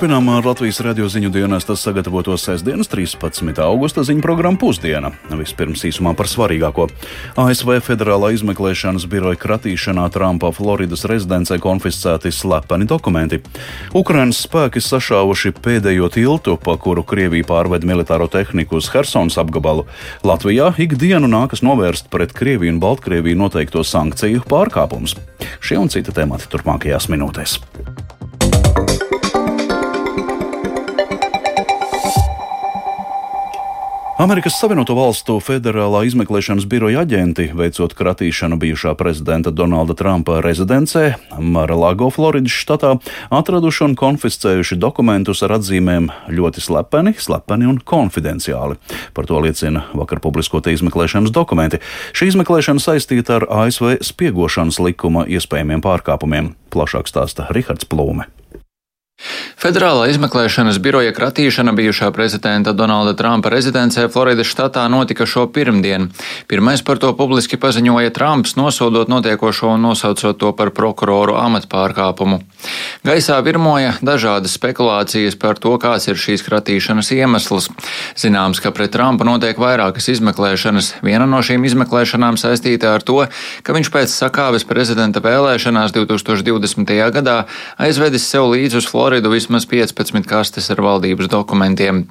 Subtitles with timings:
[0.00, 3.58] Turpinām ar Latvijas radio ziņu dienesta sagatavoto sestdienas 13.
[3.60, 5.10] augusta ziņu programmu pusdiena.
[5.28, 6.86] Vispirms īsumā par svarīgāko.
[7.36, 13.42] ASV Federālā izmeklēšanas biroja kratīšanā Trumpa Floridas rezidencē konfiscēti slepeni dokumenti.
[13.92, 19.84] Ukrainas spēki sašāvuši pēdējo tiltu, pa kuru Krievija pārved militāro tehniku uz Helsonas apgabalu.
[20.24, 25.18] Latvijā ikdienu nākas novērst pret Krieviju un Baltkrieviju noteikto sankciju pārkāpumus.
[25.60, 27.60] Šie un citi temati turpmākajās minūtēs.
[34.20, 42.10] Amerikas Savienoto Valstu federālā izmeklēšanas biroja aģenti, veicot kratīšanu bijušā prezidenta Donalda Trumpa rezidencē, Maralago,
[42.12, 42.90] Floridas štatā,
[43.32, 48.76] atraduši un konfiscējuši dokumentus ar atzīmēm ļoti slepeni, slepeni un konfidenciāli.
[49.16, 51.80] Par to liecina vakar publiskotie izmeklēšanas dokumenti.
[52.12, 56.52] Šī izmeklēšana saistīta ar ASV spiegošanas likuma iespējamiem pārkāpumiem.
[56.68, 58.28] Plašāk stāsta Rihards Plūme.
[59.60, 66.08] Federālā izmeklēšanas biroja kratīšana bijušā prezidenta Donalda Trumpa rezidencē Floridas štatā notika šo pirmdienu.
[66.48, 72.40] Pirmais par to publiski paziņoja Trumps, nosodot notiekošo un nosaucot to par prokuroru amatpārkāpumu.
[73.06, 77.70] Gaisā virmoja dažādas spekulācijas par to, kāds ir šīs kratīšanas iemesls.
[78.18, 80.96] Zināms, ka pret Trumpu notiek vairākas izmeklēšanas.
[81.06, 83.22] Viena no šīm izmeklēšanām saistīta ar to,
[83.62, 86.96] ka viņš pēc sakāves prezidenta vēlēšanās 2020.
[87.14, 87.38] gadā
[87.78, 92.06] aizvedis sev līdzi uz Floridu vismaz vismaz 15 kastes ar valdības dokumentiem.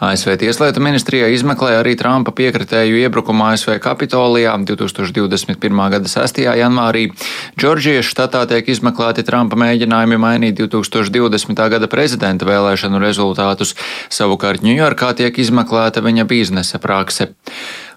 [0.00, 5.90] ASV Tieslietu ministrijā izmeklē arī Trumpa piekritēju iebrukumu ASV Kapitolijā 2021.
[5.90, 6.40] gada 6.
[6.44, 7.10] janvārī.
[7.58, 11.64] Džordžijas štatā tiek izmeklēti Trumpa mēģinājumi mainīt 2020.
[11.70, 13.74] gada prezidenta vēlēšanu rezultātus,
[14.12, 17.30] savukārt Ņujorkā tiek izmeklēta viņa biznesa prakse.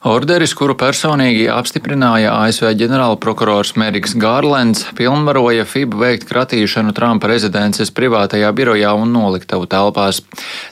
[0.06, 8.52] Orderis, kuru personīgi apstiprināja ASV ģenerālprokurors Meriks Gārlends, pilnvaroja FIB veikt kratīšanu Trumpa rezidences privātajā
[8.53, 10.19] birojā un noliktavu telpās.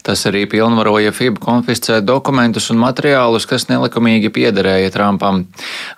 [0.06, 5.48] Tas arī pilnvaroja FIB konfiscēt dokumentus un materiālus, kas nelikumīgi piederēja Trumpam.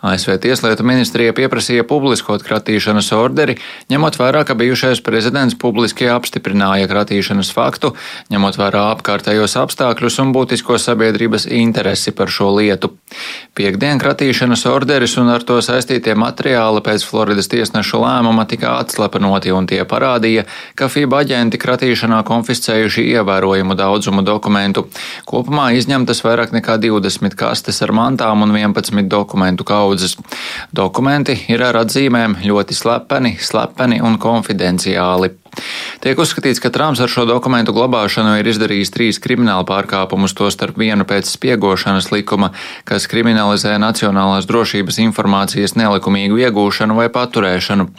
[0.07, 3.57] ASV Tieslietu ministrija pieprasīja publiskot kratīšanas orderi,
[3.91, 7.91] ņemot vērā, ka bijušais prezidents publiski apstiprināja kratīšanas faktu,
[8.31, 12.95] ņemot vērā apkārtējos apstākļus un būtisko sabiedrības interesi par šo lietu.
[13.57, 19.65] Piektdien kratīšanas orderis un ar to saistītie materiāli pēc Floridas tiesnešu lēmuma tika atslepenoti, un
[19.69, 20.45] tie parādīja,
[20.77, 24.85] ka FIBA aģenti kratīšanā konfiscējuši ievērojumu daudzumu dokumentu.
[25.25, 30.17] Kopumā izņemtas vairāk nekā 20 kastes ar mantām un 11 dokumentu kaudzes.
[30.75, 35.33] Dokumenti ir ar atzīmēm ļoti slepeni, slepeni un konfidenciāli.
[35.97, 41.07] Tiek uzskatīts, ka Trumps ar šo dokumentu glabāšanu ir izdarījis trīs kriminālu pārkāpumus, tostarp vienu
[41.09, 42.51] pēc spiegošanas likuma,
[42.85, 47.89] kas kriminalizē nacionālās drošības informācijas nelikumīgu iegūšanu vai paturēšanu.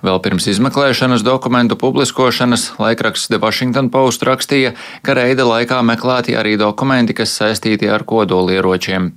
[0.00, 4.72] Vēl pirms izmeklēšanas dokumentu publiskošanas laikraksts The Washington Post rakstīja,
[5.04, 9.12] ka reida laikā meklēti arī dokumenti, kas saistīti ar kodolieročiem.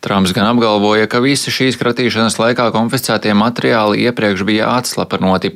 [0.00, 5.52] Trumps gan apgalvoja, ka visi šīs kratīšanas laikā konfiscētie materiāli iepriekš bija atslapanoti.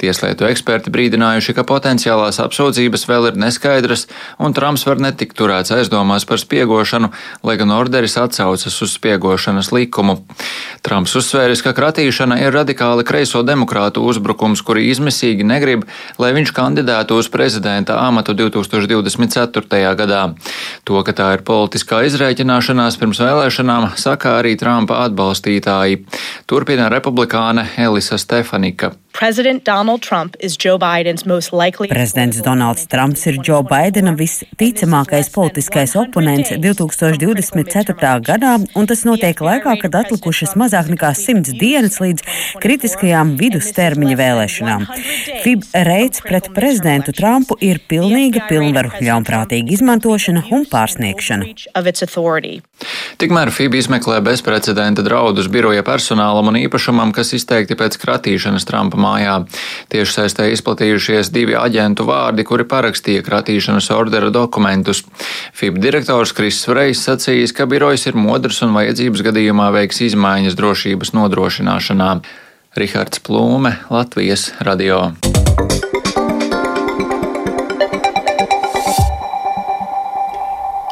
[0.00, 4.06] Tieslietu eksperti brīdinājuši, ka potenciālās apsūdzības vēl ir neskaidras,
[4.42, 7.12] un Trumps var netikt turēts aizdomās par spiegošanu,
[7.46, 10.18] lai gan orderis atsaucas uz spiegošanas likumu.
[10.82, 15.86] Trumps uzsvēris, ka kratīšana ir radikāli kreiso demokrātu uzbrukums, kuri izmisīgi negrib,
[16.18, 19.82] lai viņš kandidētu uz prezidenta amatu 2024.
[19.98, 20.22] gadā.
[20.88, 26.02] To, ka tā ir politiskā izrēķināšanās pirms vēlēšanām, saka arī Trumpa atbalstītāji.
[26.52, 28.90] Turpina republikāne Elisa Stefanika.
[31.92, 37.94] Prezidents Donalds Trumps ir Džo Baidena visticamākais politiskais oponents 2024.
[38.28, 42.20] gadā, un tas notiek laikā, kad atlikušas mazāk nekā simts dienas līdz
[42.60, 44.86] kritiskajām vidustermiņa vēlēšanām.
[45.44, 51.48] FIB reids pret prezidentu Trumpu ir pilnīga pilnvaru ļaunprātīga izmantošana un pārsniegšana.
[53.22, 59.36] Tikmēr FIB izmeklē bezprecedenta draudus biroja personālam un īpašumam, kas izteikti pēc kratīšanas Trumpa mājā.
[59.94, 65.04] Tieši saistē izplatījušies divi aģentu vārdi, kuri parakstīja kratīšanas ordera dokumentus.
[65.54, 71.14] FIB direktors Kriss Vrejs sacījis, ka birojs ir modrs un vajadzības gadījumā veiks izmaiņas drošības
[71.14, 72.10] nodrošināšanā.
[72.74, 75.12] Rihards Plūme, Latvijas radio.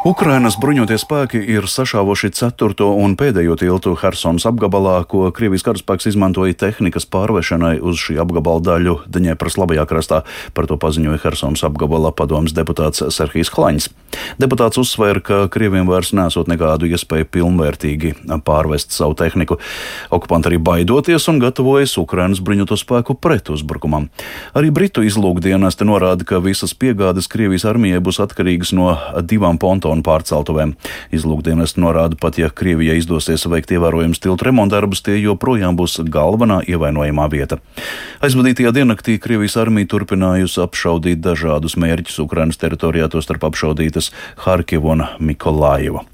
[0.00, 6.56] Ukrainas bruņotie spēki ir sašāvuši ceturto un pēdējo tiltu Helsonas apgabalā, ko Krievijas karaspēks izmantoja
[6.56, 10.22] tehnikas pārvešanai uz šī apgabala daļu Dņepras labajā krastā.
[10.56, 13.90] Par to paziņoja Helsonas apgabala padomas deputāts Serhijas Hlaņs.
[14.40, 18.14] Deputāts uzsvēra, ka Krieviem vairs nesot nekādu iespēju pilnvērtīgi
[18.48, 19.60] pārvest savu tehniku.
[20.08, 24.08] Okupanti arī baidoties un gatavojas Ukrainas bruņoto spēku pretuzbrukumam.
[24.56, 30.06] Arī Britu izlūkdienesti norāda, ka visas piegādes Krievijas armijai būs atkarīgas no divām pontu tonu
[30.06, 30.76] pārceltuvēm.
[31.14, 37.26] Izlūkdienas norāda, pat ja Krievijai izdosies veikt ievērojams tiltu remontdarbus, tie joprojām būs galvenā ievainojamā
[37.32, 37.60] vieta.
[38.24, 44.12] Aizvadītajā diennaktī Krievijas armija turpinājusi apšaudīt dažādus mērķus Ukrainas teritorijā, tostarp apšaudītas
[44.46, 46.04] Harkivu un Mikolāju.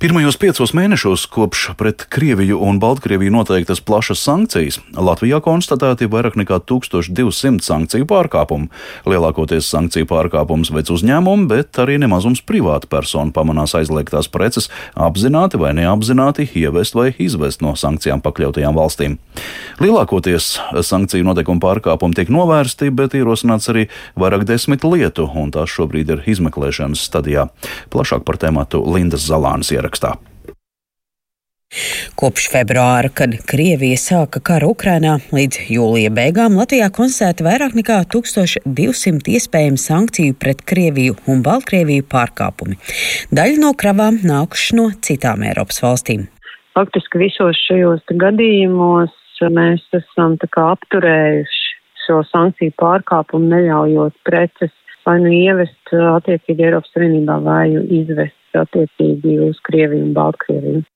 [0.00, 6.56] Pirmajos piecos mēnešos kopš pret Krieviju un Baltkrieviju noteiktas plašas sankcijas Latvijā konstatēti vairāk nekā
[6.64, 8.70] 1200 sankciju pārkāpumu.
[9.04, 15.74] Lielākoties sankciju pārkāpumus veic uzņēmumi, bet arī nemazums privāta persona pamanās aizliegtās preces apzināti vai
[15.76, 19.18] neapzināti ievest vai izvest no sankcijām pakļautajām valstīm.
[19.84, 20.48] Lielākoties
[20.80, 23.84] sankciju noteikumu pārkāpumi tiek novērsti, bet ierosināts arī
[24.16, 27.50] vairāk desmit lietu, un tās šobrīd ir izmeklēšanas stadijā.
[27.92, 30.16] Plašāk par tēmatu Lindas Zalānas ierakstā ierakstā.
[32.18, 39.30] Kopš februāra, kad Krievija sāka karu Ukrainā, līdz jūlija beigām Latvijā konstatēta vairāk nekā 1200
[39.36, 42.74] iespējamu sankciju pret Krieviju un Baltkrieviju pārkāpumi.
[43.30, 46.26] Daļa no kravām nākuši no citām Eiropas valstīm.
[46.74, 49.14] Faktiski visos šajos gadījumos
[49.54, 51.70] mēs esam apturējuši
[52.02, 54.74] šo sankciju pārkāpumu, neļaujot preces
[55.06, 60.86] vai nu ievest attiecīgi Eiropas Savienībā vai izvest attiecīgi uz Krieviju un Baltkrieviju.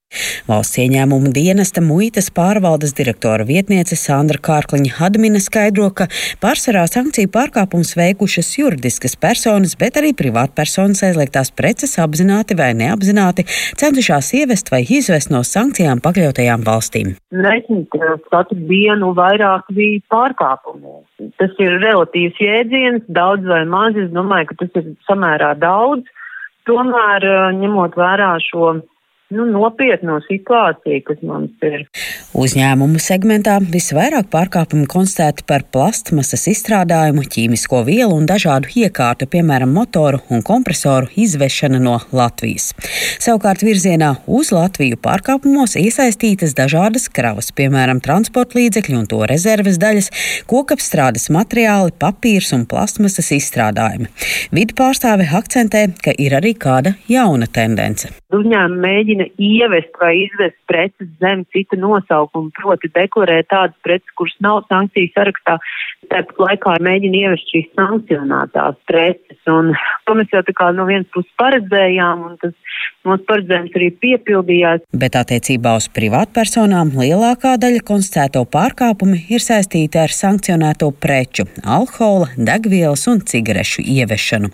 [0.47, 6.07] Valsts ieņēmuma dienesta muitas pārvaldes direktora vietniece Sandra Kārkliņa Hadmina skaidro, ka
[6.43, 13.47] pārsvarā sankciju pārkāpums veikušas juridiskas personas, bet arī privātpersonas aizliegtās preces apzināti vai neapzināti
[13.81, 17.15] centušās ievest vai izvest no sankcijām pakļautajām valstīm.
[17.35, 17.87] Nezinu,
[18.31, 21.01] katru dienu vairāk bija pārkāpumu.
[21.41, 23.99] Tas ir relatīvs jēdziens, daudz vai maz.
[23.99, 26.07] Es domāju, ka tas ir samērā daudz.
[26.69, 27.27] Tomēr,
[27.61, 28.73] ņemot vērā šo
[29.35, 31.87] nu, nopietno situāciju, kas mums ir.
[32.35, 40.23] Uzņēmumu segmentā visvairāk pārkāpumu konstatēti par plastmasas izstrādājumu, ķīmisko vielu un dažādu iekārtu, piemēram, motoru
[40.35, 42.73] un kompresoru izvešana no Latvijas.
[43.23, 50.11] Savukārt virzienā uz Latviju pārkāpumos iesaistītas dažādas kravas, piemēram, transporta līdzekļi un to rezerves daļas,
[50.51, 54.11] kokapstrādes materiāli, papīrs un plastmasas izstrādājumi.
[54.55, 58.11] Vidu pārstāve akcentē, ka ir arī kāda jauna tendence.
[58.35, 64.35] Uzņēmumi mēģina mēģina ievest vai izvest preces zem cita nosaukuma, proti deklarēt tādas preces, kuras
[64.41, 65.59] nav sankciju sarakstā,
[66.11, 69.39] tāpat laikā mēģina ievest šīs sankcionētās preces.
[69.47, 69.75] Un
[70.07, 72.55] to mēs jau tā kā no vienas puses paredzējām, un tas
[73.05, 74.85] mūsu paredzējums arī piepildījās.
[74.93, 83.07] Bet attiecībā uz privātpersonām lielākā daļa konstatēto pārkāpumi ir saistīti ar sankcionēto preču, alkohola, degvielas
[83.13, 84.51] un cigarešu ievešanu.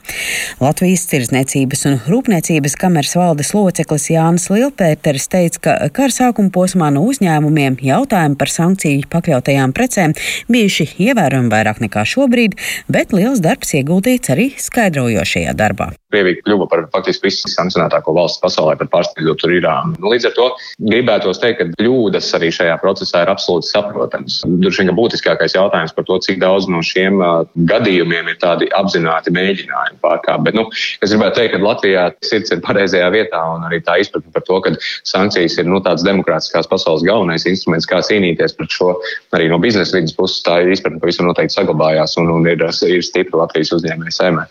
[0.61, 7.05] Latvijas Tirzniecības un Rūpniecības kameras valdes loceklis Jānis Lielpēteris teica, ka kara sākuma posmā no
[7.06, 10.17] uzņēmumiem jautājumi par sankciju pakļautajām precēm
[10.50, 12.58] bijuši ievērojami vairāk nekā šobrīd,
[12.91, 15.93] bet liels darbs ieguldīts arī skaidrojošajā darbā.
[16.11, 19.11] Krievija kļuva par faktiski visu sankcionētāko valsts pasaulē, pat
[19.41, 19.95] tur Irānu.
[20.03, 20.47] Nu, līdz ar to
[20.83, 24.41] gribētos teikt, ka kļūdas arī šajā procesā ir absolūti saprotamas.
[24.45, 28.69] Droši vien, ka būtiskākais jautājums par to, cik daudz no šiem uh, gadījumiem ir tādi
[28.77, 30.45] apzināti mēģinājumi pārkāpt.
[30.49, 34.35] Bet, nu, es gribētu teikt, ka Latvijā sirds ir pareizajā vietā un arī tā izpratne
[34.35, 34.75] par to, ka
[35.09, 38.95] sankcijas ir nu, tāds demokrātiskās pasaules galvenais instruments, kā cīnīties pret šo
[39.37, 40.43] arī no biznesa vidas puses.
[40.47, 44.50] Tā izpratne pavisam noteikti saglabājās un, un ir, ir stipra Latvijas uzņēmēja saimē.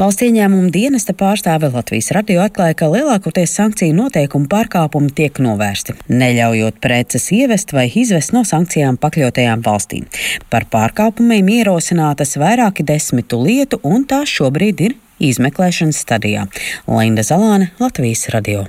[0.00, 6.80] Valsts ieņēmuma dienesta pārstāve Latvijas radio atklāja, ka lielākoties sankciju noteikumu pārkāpumi tiek novērsti, neļaujot
[6.82, 10.08] preces ievest vai izvest no sankcijām pakļautajām valstīm.
[10.50, 16.46] Par pārkāpumiem ierosinātas vairāki desmitu lietu, un tās šobrīd ir izmeklēšanas stadijā.
[16.88, 18.66] Linda Zalāne, Latvijas radio.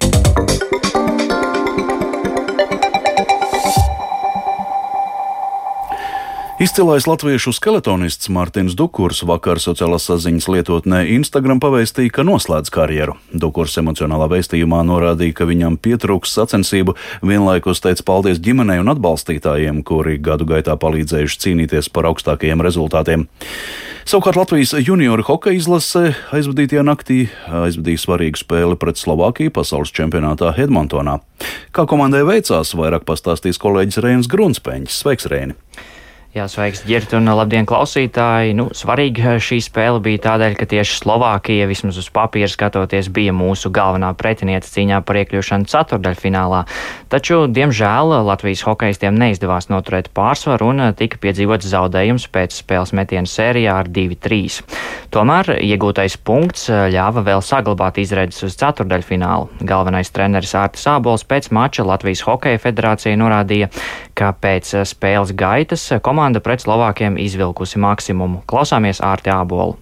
[6.62, 13.16] Izcilais latviešu skeletonists Mārtiņš Dukurs vakar sociālās saziņas lietotnē Instagram pavēstīja, ka noslēdz karjeru.
[13.34, 16.94] Dukurs emocionālā vēstījumā norādīja, ka viņam pietrūks sacensību,
[17.26, 23.24] vienlaikus teica paldies ģimenei un atbalstītājiem, kuri gadu gaitā palīdzējuši cīnīties par augstākajiem rezultātiem.
[24.06, 31.24] Savukārt Latvijas junioru hokeja izlase aizvadītajā naktī aizvadīja svarīgu spēli pret Slovākiju pasaules čempionātā Edmontonā.
[31.74, 35.00] Kā komandai veicās, vairāk pastāstīs kolēģis Rēns Grunspeņš.
[35.00, 35.58] Sveiks, Rēni!
[36.32, 38.54] Jā, sveiks, Girta, un labdien, klausītāji!
[38.56, 43.68] Nu, svarīga šī spēle bija tādēļ, ka tieši Slovākija, vismaz uz papīra skatoties, bija mūsu
[43.76, 46.62] galvenā pretiniece cīņā par iekļūšanu ceturdaļfinālā.
[47.12, 53.76] Taču, diemžēl, Latvijas hokeistiem neizdevās noturēt pārsvaru un tika piedzīvots zaudējums pēc spēles metienu sērijā
[53.82, 54.64] ar 2-3.
[55.12, 59.50] Tomēr iegūtais punkts ļāva vēl saglabāt izredzes uz ceturdaļfinālu.
[59.68, 63.68] Galvenais treneris Ārtis Ābols pēc mača Latvijas Hokeja federācija norādīja,
[64.22, 68.44] ka pēc spēles gaitas komanda komanda pret Slovākiem izvilkusi maksimumu.
[68.46, 69.78] Klausāmies ārti ābolu.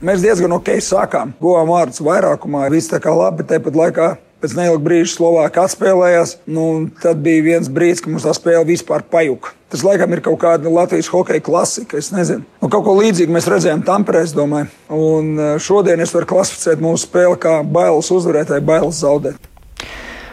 [0.00, 1.34] Mēs diezgan ok sākām.
[1.42, 4.06] Guvām vārdus vairākumā, viss tā kā labi, tāpat laikā
[4.40, 6.36] pēc neilga brīža Slovākija atspēlējās.
[6.48, 9.52] Nu, tad bija viens brīdis, kad mums tā spēle vispār pajuka.
[9.70, 12.00] Tas laikam ir kaut kāda Latvijas hokeja klasika.
[12.00, 12.46] Es nezinu.
[12.62, 14.24] Nu, kaut ko līdzīgu mēs redzējām Tamperē,
[15.36, 19.49] eh, šodien es varu klasificēt mūsu spēli kā bailes uzvarētāju, bailes zaudēt.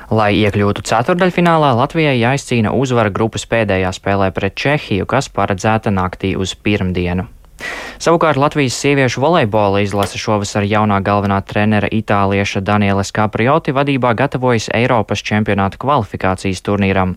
[0.07, 6.55] Lai iekļūtu ceturdaļfinālā, Latvijai jāizcīna uzvara grupas pēdējā spēlē pret Čehiju, kas paredzēta naktī uz
[6.55, 7.27] pirmdienu.
[7.97, 15.23] Savukārt Latvijas sieviešu volejbola izlase šovasar jaunā galvenā trenera itālieša Daniela Skaprioti vadībā gatavojas Eiropas
[15.25, 17.15] čempionāta kvalifikācijas turnīram.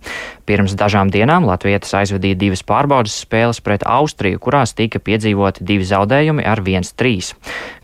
[0.48, 6.46] Pirms dažām dienām latvietis aizvadīja divas pārbaudas spēles pret Austriju, kurās tika piedzīvoti divi zaudējumi
[6.48, 7.34] ar 1-3.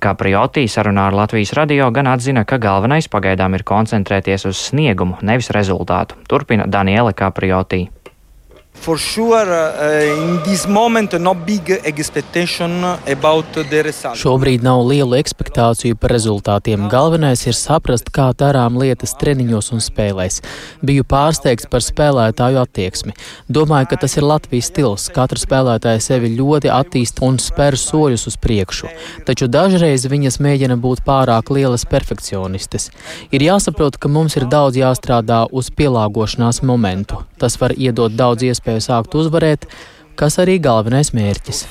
[0.01, 5.53] Kaprioti sarunā ar Latvijas radio gan atzina, ka galvenais pagaidām ir koncentrēties uz sniegumu, nevis
[5.53, 6.17] rezultātu.
[6.29, 7.96] Turpina Daniela Kaprioti.
[8.81, 11.33] For sure, uh, moment, no.
[14.15, 16.85] Šobrīd nav lielu ekspektāciju par rezultātiem.
[16.93, 20.39] Galvenais ir saprast, kā darām lietas treniņos un spēlēs.
[20.87, 23.17] Biju pārsteigts par spēlētāju attieksmi.
[23.51, 25.09] Domāju, ka tas ir Latvijas stils.
[25.17, 28.93] Katra spēlētāja sevi ļoti attīst un spēr soļus uz priekšu.
[29.27, 32.93] Taču dažreiz viņas mēģina būt pārāk lielas perfekcionistes.
[33.35, 37.25] Ir jāsaprot, ka mums ir daudz jāstrādā uz pielāgošanās momentu.
[37.41, 39.67] Tas var iedot daudz iespēju sākt uzvarēt,
[40.19, 41.67] kas arī galvenais mērķis.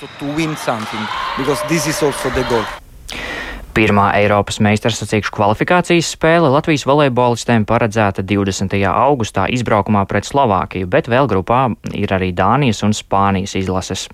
[3.75, 8.71] Pirmā Eiropas meistarsacīkšu kvalifikācijas spēle Latvijas volejbolistiem paredzēta 20.
[8.87, 14.05] augustā izbraukumā pret Slovākiju, bet vēl grupā ir arī Dānijas un Spānijas izlases.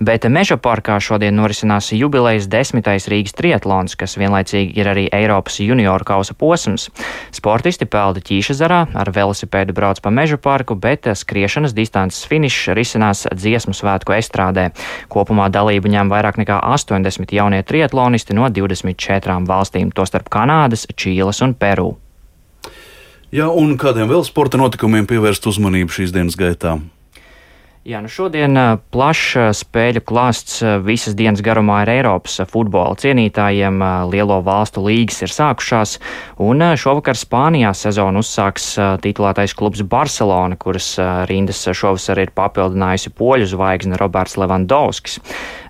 [0.00, 6.08] Bet Meža parkā šodien norisinās jubilejas desmitais Rīgas triatlons, kas vienlaicīgi ir arī Eiropas junioru
[6.08, 6.88] kausa posms.
[7.36, 13.76] Sportisti pelda ķīšazarā, ar velosipēdu brauc pa Meža parku, bet skriešanas distances finišs risinās dziesmu
[13.76, 14.70] svētku estrādē.
[15.12, 21.42] Kopumā dalību ņem vairāk nekā 80 jaunie triatlonisti no 20 četrām valstīm, tostarp Kanādas, Čīles
[21.44, 21.94] un Peru.
[23.34, 26.76] Jā, un kādiem vēl sporta notikumiem pievērst uzmanību šīs dienas gaitā?
[27.84, 28.56] Jā, nu šodien
[28.96, 33.82] plašs spēļu klāsts visas dienas garumā ir Eiropas futbola cienītājiem.
[34.08, 35.98] Lielo valstu līgas ir sākušās,
[36.40, 38.70] un šovakar Spānijā sezonu uzsāks
[39.04, 40.94] titulētais klubs Barcelona, kuras
[41.28, 45.20] rindas šovasar ir papildinājusi poļu zvaigzne Roberts Levandovskis.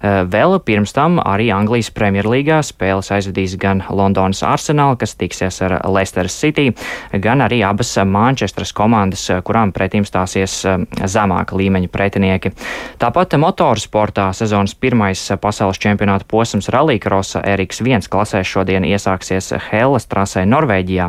[0.04, 6.30] Vēl pirms tam arī Anglijas Premjerlīgā spēles aizvedīs gan Londonas Arsenal, kas tiksies ar Leicester
[6.30, 6.71] City,
[7.11, 12.52] gan arī abas Manchesteras komandas, kurām pretim stāsies zemāka līmeņa pretinieki.
[13.00, 20.44] Tāpat motorsportā sezonas pirmais pasaules čempionāta posms Rallycrossa Eriks 1 klasē šodien iesāksies Hellas trasē
[20.44, 21.08] Norvēģijā.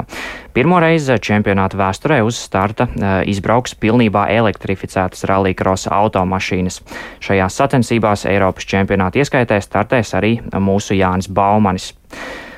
[0.56, 2.88] Pirmo reizi čempionāta vēsturē uz starta
[3.28, 6.80] izbrauks pilnībā elektrificētas rallycrossa automašīnas.
[7.20, 11.92] Šajās sacensībās Eiropas čempionāta ieskaitē startēs arī mūsu Jānis Baumanis.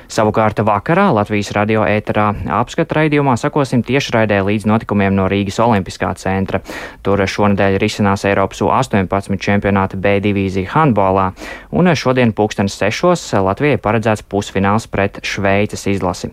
[0.08, 6.62] Savukārt vakarā Latvijas radio ēterā apskata raidījumā sakosim tiešraidē līdz notikumiem no Rīgas Olimpiskā centra.
[7.04, 11.28] Tur šonadēļ risinās Eiropas U18 čempionāta B divīzija handbolā,
[11.76, 16.32] un šodien pulkstenis sešos Latvijai paredzēts pusfināls pret Šveices izlasi.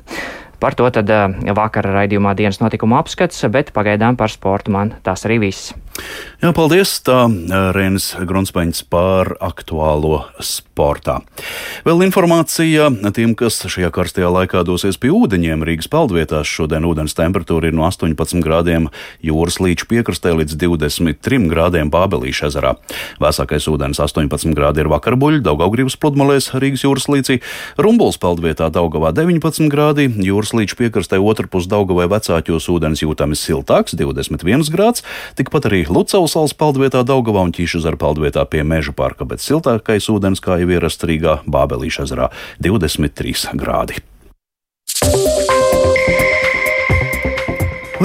[0.64, 1.12] Par to tad
[1.60, 5.76] vakara raidījumā dienas notikuma apskats, bet pagaidām par sportu man tas arī viss.
[6.44, 6.92] Jā, paldies.
[7.02, 7.24] Tā
[7.74, 11.22] Rēnis Grunspaņs par aktuālo sportā.
[11.88, 15.64] Vēl informācija tiem, kas šajā karstajā laikā dosies pie ūdeņiem.
[15.66, 18.90] Rīgas peldvietās šodien ūdens temperatūra ir no 18 grādiem
[19.24, 22.76] jūras līča piekrastē līdz 23 grādiem Bābelīša ezerā.
[23.24, 27.40] Vēsākais ūdens 18 grādi ir vakarbuļi, Daugaugrības pludmalēs Rīgas jūras līcī,
[27.80, 34.70] Rumbuls peldvietā Daugavā 19 grādi, jūras līča piekrastē otrpus Daugavai vecāķos ūdens jūtami siltāks 21
[34.76, 35.06] grāds,
[35.40, 40.42] tikpat arī Lucavas salas peldvietā Daugavā un Ķīšuzara peldvietā pie Meža parka, bet siltākais ūdens,
[40.42, 42.32] kā jau ierasts Rīgā, Bābelīša ezerā-
[42.66, 44.02] 23 grādi.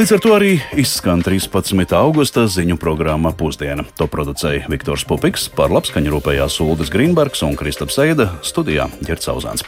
[0.00, 1.90] Līdz ar to arī izskan 13.
[1.92, 3.82] augusta ziņu programma Pusdiena.
[4.00, 9.60] To producēja Viktors Pupiks, par labskaņu rūpējās Ulris Grīnbergs un Kristaps Eida studijā Ģercauzāns.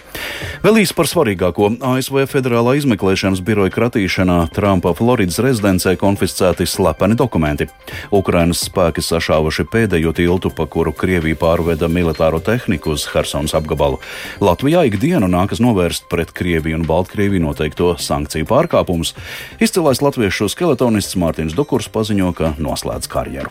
[0.64, 7.68] Vēl īsi par svarīgāko ASV federālā izmeklēšanas biroja kratīšanā Trumpa Floridas rezidencē konfiscēti slepeni dokumenti.
[8.08, 14.00] Ukrainas spēki sašāvuši pēdējo tiltu, pa kuru Krievija pārveda militāro tehniku uz Hersons apgabalu.
[14.40, 19.12] Latvijā ikdienu nākas novērst pret Krieviju un Baltkrieviju noteikto sankciju pārkāpumus.
[19.60, 23.50] Izcilais latviešu skeletonists Mārtiņš Dukurs paziņo, ka noslēdz karjeru.